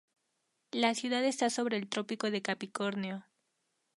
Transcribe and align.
La 0.71 0.95
ciudad 0.95 1.23
está 1.23 1.51
sobre 1.51 1.77
el 1.77 1.87
Trópico 1.87 2.31
de 2.31 2.41
Capricornio. 2.41 3.27